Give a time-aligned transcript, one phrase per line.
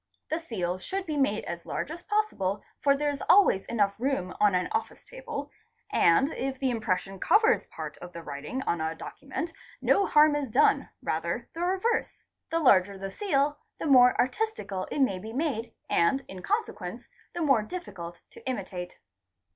[0.31, 4.35] The seals should be made as large as possible for there is always room enough
[4.39, 5.51] on an office table,
[5.91, 10.49] and if the impression covers part of the writing on a document no harm is
[10.49, 12.25] done—rather the reverse.
[12.49, 17.07] The larger the seal the more artis tical it may be made and in consequence
[17.35, 18.97] the more difficult to imitate.